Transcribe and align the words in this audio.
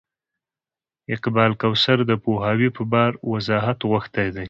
اقبال 1.15 1.51
کوثر 1.61 1.97
د 2.09 2.11
پوهاوي 2.23 2.69
په 2.77 2.83
پار 2.91 3.11
وضاحت 3.31 3.79
غوښتی 3.89 4.27
و. 4.33 4.37